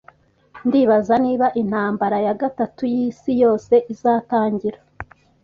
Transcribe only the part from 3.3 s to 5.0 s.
yose izatangira